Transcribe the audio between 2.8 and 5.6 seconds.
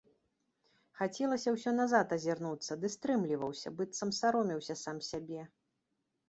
ды стрымліваўся, быццам саромеўся сам сябе.